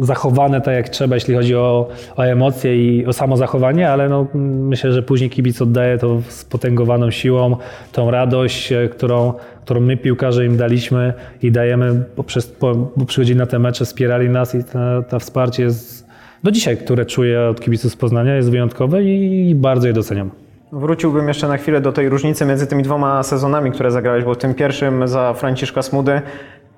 [0.00, 4.26] zachowane tak jak trzeba, jeśli chodzi o, o emocje i o samo zachowanie, ale no,
[4.34, 7.56] myślę, że później kibic oddaje to z potęgowaną siłą,
[7.92, 9.32] tą radość, którą,
[9.64, 14.28] którą my piłkarze im daliśmy i dajemy poprzez, po, bo przychodzili na te mecze, wspierali
[14.28, 14.58] nas i
[15.08, 16.01] to wsparcie jest
[16.42, 20.30] do dzisiaj, które czuję od kibiców z Poznania, jest wyjątkowe i bardzo je doceniam.
[20.72, 24.38] Wróciłbym jeszcze na chwilę do tej różnicy między tymi dwoma sezonami, które zagrałeś, bo w
[24.38, 26.22] tym pierwszym za Franciszka Smudy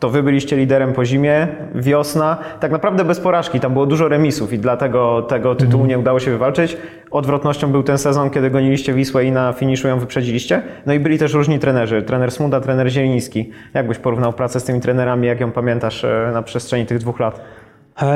[0.00, 4.53] to wy byliście liderem po zimie, wiosna, tak naprawdę bez porażki, tam było dużo remisów
[4.53, 5.88] i dlatego tego tytułu mhm.
[5.88, 6.77] nie udało się wywalczyć.
[7.11, 10.62] Odwrotnością był ten sezon, kiedy goniliście Wisłę i na finiszu ją wyprzedziliście.
[10.87, 13.50] No i byli też różni trenerzy, trener Smuda, trener Zieliński.
[13.74, 17.20] Jak byś porównał pracę z tymi trenerami, jak ją pamiętasz e, na przestrzeni tych dwóch
[17.20, 17.40] lat?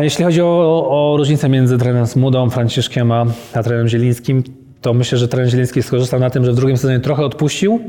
[0.01, 4.43] Jeśli chodzi o, o różnicę między trenerem Smudą, Franciszkiem, a, a trenerem Zielińskim,
[4.81, 7.81] to myślę, że trener Zieliński skorzystał na tym, że w drugim sezonie trochę odpuścił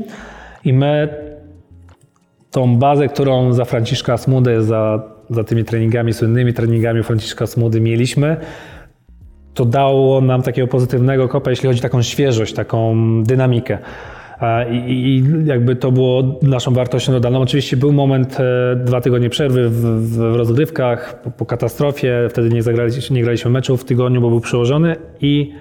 [0.64, 1.08] i my
[2.50, 8.36] tą bazę, którą za Franciszka Smudę, za, za tymi treningami, słynnymi treningami Franciszka Smudy mieliśmy,
[9.54, 13.78] to dało nam takiego pozytywnego kopa, jeśli chodzi o taką świeżość, taką dynamikę.
[14.86, 17.40] I, jakby to było naszą wartością dodaną.
[17.40, 19.80] Oczywiście był moment, e, dwa tygodnie przerwy w,
[20.16, 22.28] w rozgrywkach po, po, katastrofie.
[22.30, 22.60] Wtedy nie,
[23.10, 25.52] nie graliśmy meczów w tygodniu, bo był przełożony i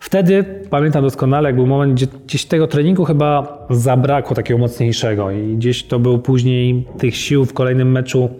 [0.00, 5.56] wtedy pamiętam doskonale, jak był moment, gdzie gdzieś tego treningu chyba zabrakło takiego mocniejszego i
[5.56, 8.30] gdzieś to był później tych sił w kolejnym meczu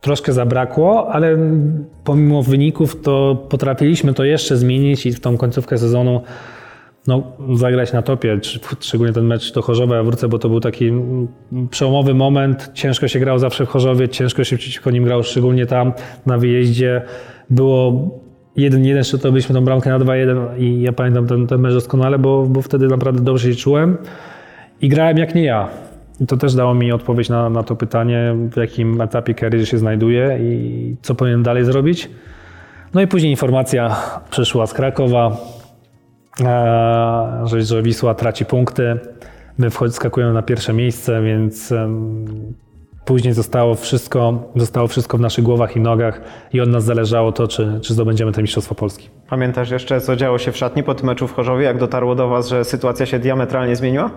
[0.00, 1.38] troszkę zabrakło, ale
[2.04, 6.22] pomimo wyników to potrafiliśmy to jeszcze zmienić i w tą końcówkę sezonu
[7.08, 7.22] no,
[7.54, 8.40] zagrać na topie,
[8.80, 10.92] szczególnie ten mecz do Chorzowa, ja wrócę, bo to był taki
[11.70, 15.92] przełomowy moment, ciężko się grał zawsze w Chorzowie, ciężko się przeciwko nim grał, szczególnie tam
[16.26, 17.02] na wyjeździe.
[17.50, 18.10] Było
[18.56, 22.62] 1-1, szczytowaliśmy tą bramkę na 2-1 i ja pamiętam ten, ten mecz doskonale, bo, bo
[22.62, 23.96] wtedy naprawdę dobrze się czułem
[24.80, 25.68] i grałem jak nie ja.
[26.20, 29.78] I to też dało mi odpowiedź na, na to pytanie, w jakim etapie kariery się
[29.78, 32.10] znajduję i co powinien dalej zrobić.
[32.94, 33.96] No i później informacja
[34.30, 35.36] przyszła z Krakowa,
[37.44, 38.98] że, że Wisła traci punkty.
[39.58, 41.74] My wskakujemy na pierwsze miejsce, więc
[43.08, 46.20] później zostało wszystko, zostało wszystko w naszych głowach i nogach
[46.52, 49.08] i od nas zależało to, czy, czy zdobędziemy te Mistrzostwo Polski.
[49.28, 52.28] Pamiętasz jeszcze, co działo się w szatni po tym meczu w Chorzowie, jak dotarło do
[52.28, 54.10] Was, że sytuacja się diametralnie zmieniła?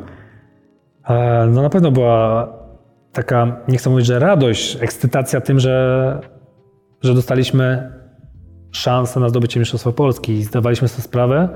[1.10, 2.47] E, no na pewno była
[3.12, 6.19] taka, nie chcę mówić, że radość, ekscytacja tym, że,
[7.01, 7.91] że dostaliśmy
[8.71, 11.49] szansę na zdobycie Mistrzostwa Polski i zdawaliśmy sobie sprawę,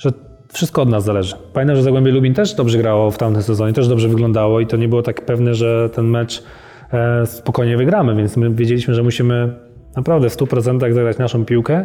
[0.00, 0.12] że
[0.52, 1.34] wszystko od nas zależy.
[1.52, 4.76] Pamiętam, że Zagłębie Lubin też dobrze grało w tamtym sezonie, też dobrze wyglądało i to
[4.76, 6.42] nie było tak pewne, że ten mecz
[6.92, 9.54] e, spokojnie wygramy, więc my wiedzieliśmy, że musimy
[9.96, 11.84] naprawdę w 100% zagrać naszą piłkę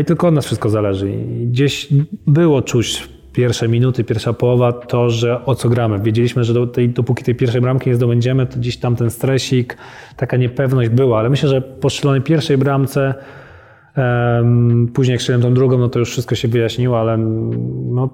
[0.00, 1.10] I tylko od nas wszystko zależy.
[1.10, 1.88] I gdzieś
[2.26, 5.98] było czuć pierwsze minuty, pierwsza połowa to, że o co gramy.
[5.98, 9.76] Wiedzieliśmy, że do tej, dopóki tej pierwszej bramki nie zdobędziemy, to gdzieś tam ten stresik,
[10.16, 13.14] taka niepewność była, ale myślę, że po strzelonej pierwszej bramce
[14.94, 17.16] później jak tą drugą, no to już wszystko się wyjaśniło, ale
[17.90, 18.08] no,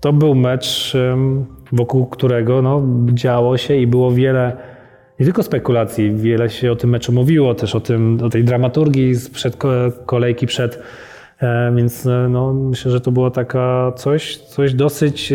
[0.00, 0.96] to był mecz,
[1.72, 2.82] wokół którego no,
[3.12, 4.56] działo się i było wiele
[5.20, 9.14] nie tylko spekulacji, wiele się o tym meczu mówiło, też o, tym, o tej dramaturgii
[9.32, 9.56] przed
[10.06, 10.82] kolejki przed
[11.76, 15.32] więc e, no, myślę, że to było taka coś, coś dosyć,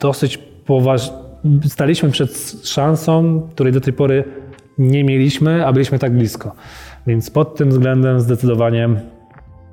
[0.00, 1.16] dosyć poważne.
[1.64, 4.24] Staliśmy przed szansą, której do tej pory
[4.78, 6.54] nie mieliśmy, a byliśmy tak blisko.
[7.06, 8.88] Więc pod tym względem zdecydowanie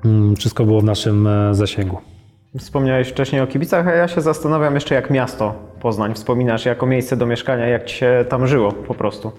[0.04, 1.98] mm, wszystko było w naszym e, zasięgu.
[2.58, 7.16] Wspomniałeś wcześniej o kibicach, a ja się zastanawiam jeszcze jak miasto Poznań wspominasz jako miejsce
[7.16, 9.32] do mieszkania, jak ci się tam żyło po prostu.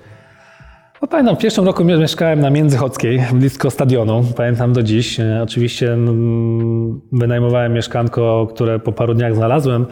[1.01, 4.23] No pamiętam, w pierwszym roku mieszkałem na Międzychodzkiej, blisko stadionu.
[4.37, 5.19] Pamiętam do dziś.
[5.19, 9.85] E, oczywiście mm, wynajmowałem mieszkanko, które po paru dniach znalazłem.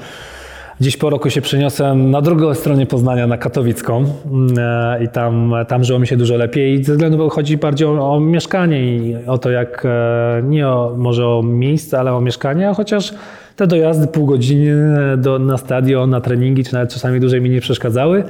[0.81, 5.55] Dziś po roku się przeniosłem na drugą stronę Poznania, na Katowicką mm, e, i tam,
[5.67, 6.83] tam żyło mi się dużo lepiej.
[6.83, 11.27] Ze względu chodzi bardziej o, o mieszkanie i o to, jak e, nie o, może
[11.27, 13.13] o miejsce, ale o mieszkanie, chociaż
[13.55, 17.61] te dojazdy pół godziny do, na stadion, na treningi, czy nawet czasami dłużej mi nie
[17.61, 18.23] przeszkadzały.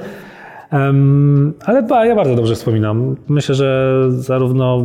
[1.64, 3.16] Ale ja bardzo dobrze wspominam.
[3.28, 4.84] Myślę, że zarówno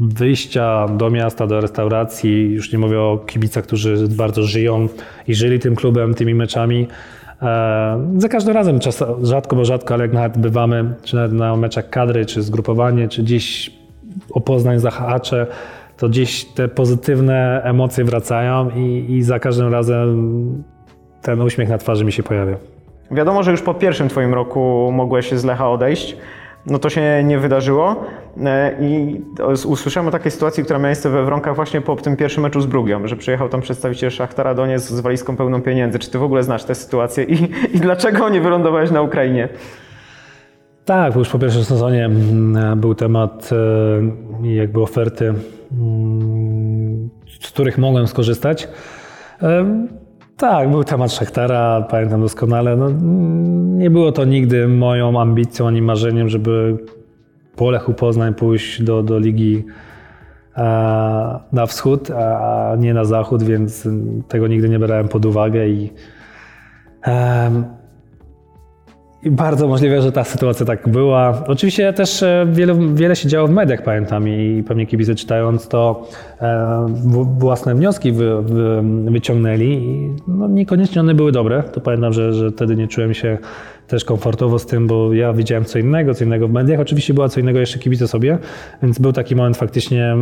[0.00, 4.88] wyjścia do miasta, do restauracji, już nie mówię o kibicach, którzy bardzo żyją
[5.28, 6.86] i żyli tym klubem, tymi meczami.
[8.16, 11.90] Za każdym razem, czas, rzadko, bo rzadko, ale jak nawet bywamy, czy nawet na meczach
[11.90, 13.70] kadry, czy zgrupowanie, czy gdzieś
[14.32, 15.46] o Poznań zahaczę,
[15.96, 20.64] to gdzieś te pozytywne emocje wracają i, i za każdym razem
[21.22, 22.56] ten uśmiech na twarzy mi się pojawia.
[23.10, 26.16] Wiadomo, że już po pierwszym Twoim roku mogłeś z Lecha odejść.
[26.66, 28.04] No to się nie wydarzyło
[28.44, 29.20] e, i
[29.66, 32.66] usłyszałem o takiej sytuacji, która miała miejsce we Wronkach właśnie po tym pierwszym meczu z
[32.66, 35.98] Brugią, że przyjechał tam przedstawiciel Szachtara Doniec z walizką pełną pieniędzy.
[35.98, 37.42] Czy Ty w ogóle znasz tę sytuację i,
[37.76, 39.48] i dlaczego nie wylądowałeś na Ukrainie?
[40.84, 43.50] Tak, już po pierwszym sezonie mm, był temat
[44.42, 45.34] e, jakby oferty,
[45.72, 48.68] mm, z których mogłem skorzystać.
[50.38, 52.76] Tak, był temat Szachtara, pamiętam doskonale.
[52.76, 52.90] No,
[53.78, 56.78] nie było to nigdy moją ambicją ani marzeniem, żeby
[57.56, 59.64] po Lechu Poznań pójść do, do ligi
[60.56, 60.62] e,
[61.52, 63.88] na wschód, a nie na zachód, więc
[64.28, 65.92] tego nigdy nie brałem pod uwagę i
[69.22, 71.44] i bardzo możliwe, że ta sytuacja tak była.
[71.46, 76.08] Oczywiście też e, wiele, wiele się działo w mediach, pamiętam, i pewnie kibice czytając to
[76.40, 76.86] e,
[77.38, 79.64] własne wnioski wy, wy, wyciągnęli.
[79.64, 81.62] I no, niekoniecznie one były dobre.
[81.62, 83.38] To pamiętam, że, że wtedy nie czułem się
[83.88, 86.80] też komfortowo z tym, bo ja widziałem co innego, co innego w mediach.
[86.80, 88.38] Oczywiście była co innego jeszcze kibice sobie,
[88.82, 90.16] więc był taki moment faktycznie,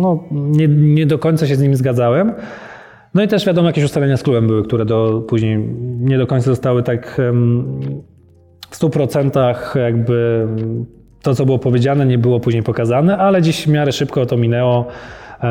[0.00, 2.32] no, nie, nie do końca się z nim zgadzałem.
[3.14, 5.58] No i też wiadomo, jakieś ustalenia z klubem były, które do, później
[6.00, 7.20] nie do końca zostały tak
[8.70, 10.46] w 100% jakby
[11.22, 14.88] to, co było powiedziane, nie było później pokazane, ale dziś w miarę szybko to minęło.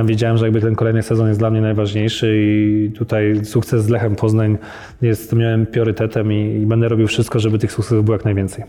[0.06, 4.15] Wiedziałem, że jakby ten kolejny sezon jest dla mnie najważniejszy i tutaj sukces z Lechem
[4.15, 4.58] Poznań
[5.02, 8.63] jest miałem priorytetem i, i będę robił wszystko, żeby tych sukcesów było jak najwięcej.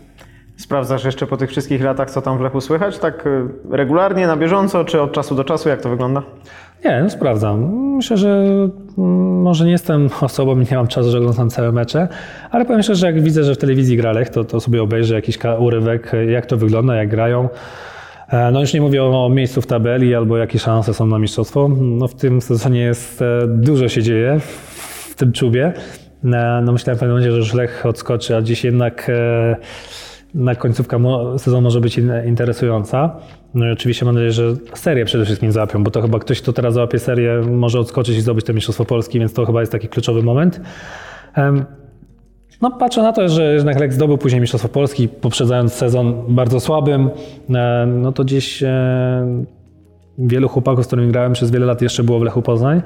[0.57, 2.99] Sprawdzasz jeszcze po tych wszystkich latach, co tam w Lechu słychać?
[2.99, 5.69] Tak y, regularnie, na bieżąco, czy od czasu do czasu?
[5.69, 6.23] Jak to wygląda?
[6.85, 7.89] Nie, no sprawdzam.
[7.95, 8.29] Myślę, że
[8.97, 12.07] mm, może nie jestem osobą, nie mam czasu, że oglądam całe mecze,
[12.51, 15.15] ale powiem szczerze, że jak widzę, że w telewizji gra Lech, to, to sobie obejrzę
[15.15, 17.49] jakiś urywek, jak to wygląda, jak grają.
[18.29, 21.69] E, no już nie mówię o miejscu w tabeli albo jakie szanse są na mistrzostwo.
[21.79, 24.39] No w tym sezonie jest, e, dużo się dzieje
[25.09, 25.73] w tym czubie.
[26.23, 29.11] E, no myślałem w pewnym momencie, że już Lech odskoczy, a dziś jednak
[30.33, 30.99] na końcówka
[31.37, 33.15] sezonu może być interesująca.
[33.53, 36.53] No i oczywiście mam nadzieję, że serię przede wszystkim załapią, bo to chyba ktoś, kto
[36.53, 39.87] teraz załapie serię, może odskoczyć i zdobyć to Mistrzostwo Polski, więc to chyba jest taki
[39.87, 40.61] kluczowy moment.
[42.61, 47.09] No, patrzę na to, że jednak Lech zdobył później Mistrzostwo Polski, poprzedzając sezon bardzo słabym.
[47.87, 48.63] No to gdzieś
[50.17, 52.81] wielu chłopaków, z którymi grałem przez wiele lat jeszcze było w Lechu Poznań.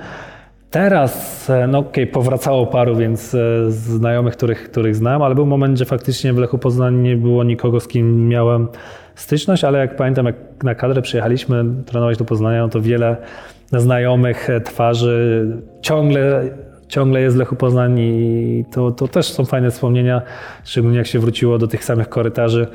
[0.74, 5.46] Teraz, e, no okej, okay, powracało paru, więc e, znajomych, których, których znam, ale był
[5.46, 8.68] moment, że faktycznie w Lechu Poznań nie było nikogo, z kim miałem
[9.16, 13.18] styczność, ale jak pamiętam, jak na kadrę przyjechaliśmy trenować do Poznania, no to wiele
[13.72, 15.48] znajomych e, twarzy
[15.82, 16.50] ciągle,
[16.88, 20.22] ciągle jest w Lechu Poznań i to, to też są fajne wspomnienia,
[20.64, 22.68] szczególnie jak się wróciło do tych samych korytarzy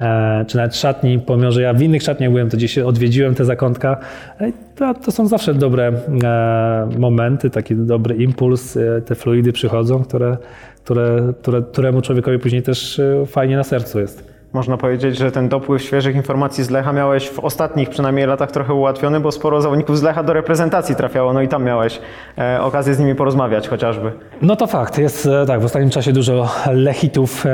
[0.00, 3.44] E, czy nawet szatni, pomimo że ja w innych szatniach byłem, to gdzieś odwiedziłem te
[3.44, 3.96] zakątka.
[4.40, 5.92] E, to, to są zawsze dobre
[6.24, 10.36] e, momenty, taki dobry impuls, te fluidy przychodzą, które,
[10.84, 14.35] które, które, któremu człowiekowi później też fajnie na sercu jest.
[14.52, 18.74] Można powiedzieć, że ten dopływ świeżych informacji z Lecha miałeś w ostatnich przynajmniej latach trochę
[18.74, 22.00] ułatwiony, bo sporo zawodników z Lecha do reprezentacji trafiało, no i tam miałeś
[22.38, 24.12] e, okazję z nimi porozmawiać chociażby.
[24.42, 27.44] No to fakt, jest e, tak, w ostatnim czasie dużo lechitów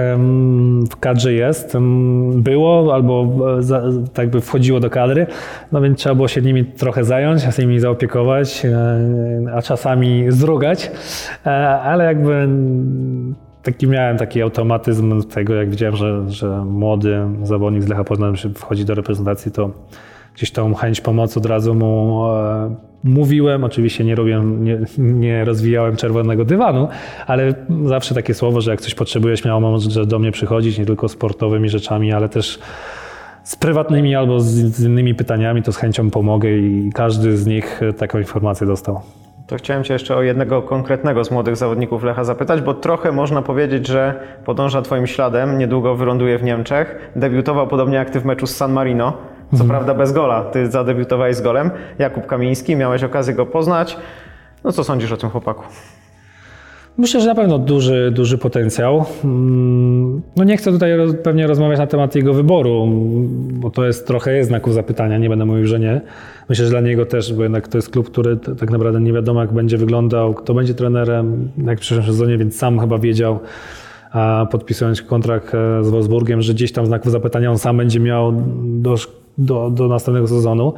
[0.91, 1.77] w kadrze jest,
[2.35, 3.27] było albo
[3.61, 5.27] e, tak by wchodziło do kadry,
[5.73, 8.67] no więc trzeba było się nimi trochę zająć, się nimi zaopiekować,
[9.55, 10.91] a czasami zrugać,
[11.85, 12.49] ale jakby
[13.63, 18.85] taki miałem taki automatyzm tego, jak widziałem, że, że młody zawodnik z Lecha Poznań wchodzi
[18.85, 19.71] do reprezentacji, to
[20.35, 23.65] gdzieś tą chęć pomocy od razu mu e, mówiłem.
[23.65, 26.89] Oczywiście nie robiłem, nie, nie rozwijałem czerwonego dywanu,
[27.27, 31.09] ale zawsze takie słowo, że jak coś potrzebuje, śmiało może do mnie przychodzić, nie tylko
[31.09, 32.59] sportowymi rzeczami, ale też
[33.45, 38.19] z prywatnymi albo z, innymi pytaniami, to z chęcią pomogę i każdy z nich taką
[38.19, 39.01] informację dostał.
[39.47, 43.43] To chciałem Cię jeszcze o jednego konkretnego z młodych zawodników Lecha zapytać, bo trochę można
[43.43, 47.13] powiedzieć, że podąża Twoim śladem, niedługo wyląduje w Niemczech.
[47.17, 49.17] Debiutował podobnie jak Ty w meczu z San Marino,
[49.59, 50.45] co prawda bez gola.
[50.45, 51.71] Ty zadebiutowałeś z golem.
[51.99, 53.97] Jakub Kamiński, miałeś okazję go poznać.
[54.65, 55.65] No co sądzisz o tym chłopaku?
[56.99, 59.05] Myślę, że na pewno duży, duży potencjał.
[59.25, 60.91] Mm, No nie chcę tutaj
[61.23, 62.89] pewnie rozmawiać na temat jego wyboru,
[63.53, 66.01] bo to jest trochę znaków zapytania, nie będę mówił, że nie.
[66.49, 69.41] Myślę, że dla niego też, bo jednak to jest klub, który tak naprawdę nie wiadomo
[69.41, 73.39] jak będzie wyglądał, kto będzie trenerem, jak w przyszłym sezonie, więc sam chyba wiedział,
[74.51, 78.33] podpisując kontrakt e, z Wolfsburgiem, że gdzieś tam znaków zapytania on sam będzie miał
[78.65, 78.95] do,
[79.39, 80.73] do, do następnego sezonu.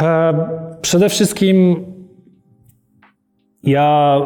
[0.00, 0.34] E,
[0.82, 1.76] Przede wszystkim
[3.62, 4.20] ja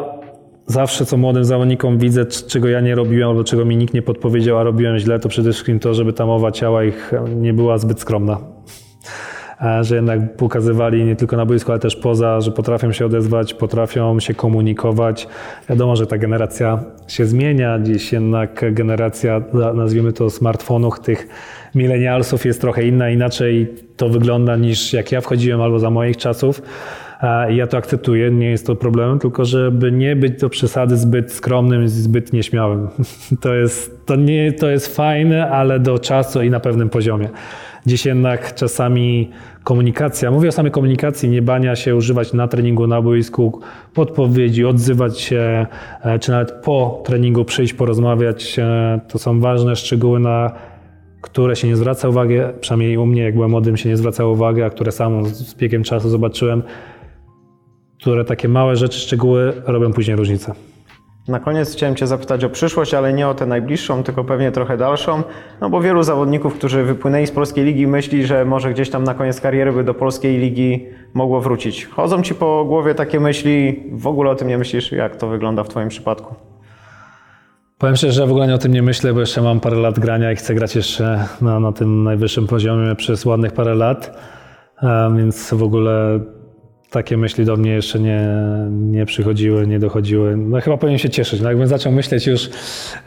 [0.65, 4.57] zawsze co młodym zawodnikom widzę, czego ja nie robiłem albo czego mi nikt nie podpowiedział,
[4.57, 7.99] a robiłem źle, to przede wszystkim to, żeby ta mowa ciała ich nie była zbyt
[7.99, 8.37] skromna.
[9.61, 13.53] E, Że jednak pokazywali nie tylko na boisku, ale też poza, że potrafią się odezwać,
[13.53, 15.27] potrafią się komunikować.
[15.69, 17.79] Wiadomo, że ta generacja się zmienia.
[17.79, 19.41] Dziś jednak generacja,
[19.73, 21.27] nazwijmy to smartfonów, tych
[21.75, 26.61] milenialsów jest trochę inna, inaczej to wygląda niż jak ja wchodziłem albo za moich czasów.
[27.23, 30.97] E, i Ja to akceptuję, nie jest to problemem, tylko żeby nie być do przesady
[30.97, 32.87] zbyt skromnym, zbyt nieśmiałym.
[33.41, 37.29] To jest, to nie, to jest fajne, ale do czasu i na pewnym poziomie.
[37.85, 39.29] Dziś jednak czasami
[39.63, 43.61] komunikacja, mówię o samej komunikacji, nie bania się używać na treningu, na boisku,
[43.93, 45.65] podpowiedzi, odzywać się,
[46.03, 48.59] e, czy nawet po treningu przyjść, porozmawiać.
[48.59, 50.51] e, To są ważne szczegóły, na
[51.21, 54.61] które się nie zwraca uwagi, przynajmniej u mnie, jak byłem młodym, się nie zwracało uwagi,
[54.61, 56.63] a które sam z biegiem czasu zobaczyłem,
[58.01, 60.53] które takie małe rzeczy, szczegóły robią później różnicę.
[61.27, 64.77] Na koniec chciałem Cię zapytać o przyszłość, ale nie o tę najbliższą, tylko pewnie trochę
[64.77, 65.23] dalszą.
[65.61, 69.13] No bo wielu zawodników, którzy wypłynęli z polskiej ligi, myśli, że może gdzieś tam na
[69.13, 71.85] koniec kariery by do polskiej ligi mogło wrócić.
[71.85, 75.63] Chodzą Ci po głowie takie myśli, w ogóle o tym nie myślisz, jak to wygląda
[75.63, 76.35] w Twoim przypadku?
[77.77, 79.99] Powiem szczerze, że w ogóle nie o tym nie myślę, bo jeszcze mam parę lat
[79.99, 84.19] grania i chcę grać jeszcze na, na tym najwyższym poziomie przez ładnych parę lat,
[85.15, 86.19] więc w ogóle
[86.91, 88.27] takie myśli do mnie jeszcze nie,
[88.71, 90.37] nie przychodziły, nie dochodziły.
[90.37, 91.41] No chyba powinien się cieszyć.
[91.41, 92.49] No jakbym zaczął myśleć już,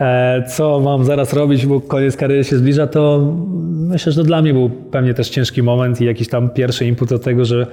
[0.01, 3.33] e, co mam zaraz robić, bo koniec kariery się zbliża, to
[3.73, 7.09] myślę, że to dla mnie był pewnie też ciężki moment i jakiś tam pierwszy input
[7.09, 7.67] do tego, że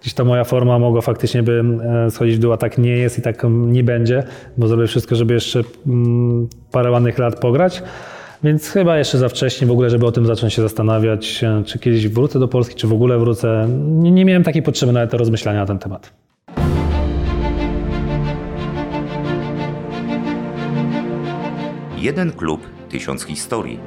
[0.00, 1.64] gdzieś ta moja forma mogła faktycznie by
[2.06, 4.22] e, schodzić w dół, a tak nie jest i tak nie będzie,
[4.56, 7.82] bo zrobię wszystko, żeby jeszcze mm, parę ładnych lat pograć.
[8.44, 11.78] Więc chyba jeszcze za wcześnie w ogóle, żeby o tym zacząć się zastanawiać, e, czy
[11.78, 13.68] kiedyś wrócę do Polski, czy w ogóle wrócę.
[13.84, 16.12] Nie, nie miałem takiej potrzeby nawet do rozmyślania na ten temat.
[21.96, 23.80] Jeden klub, tysiąc historii.